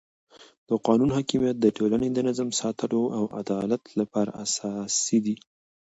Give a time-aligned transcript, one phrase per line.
[0.69, 5.35] د قانون حاکمیت د ټولنې د نظم د ساتلو او عدالت لپاره اساسي دی